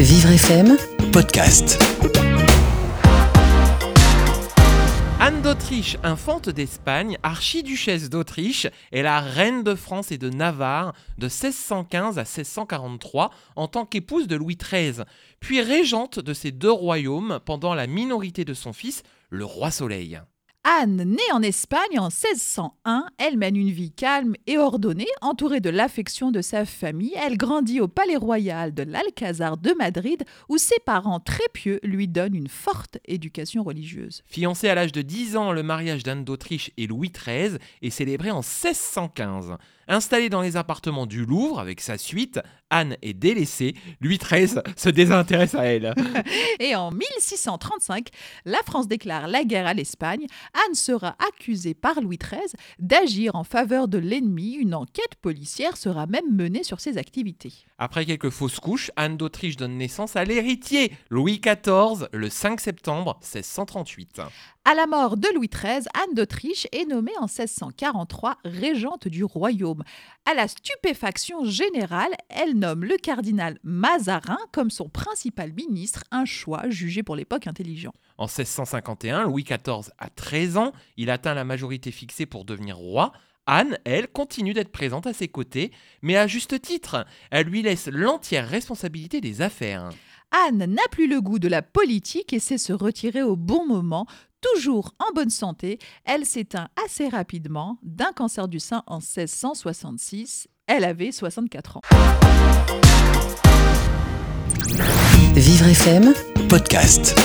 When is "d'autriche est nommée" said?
66.14-67.16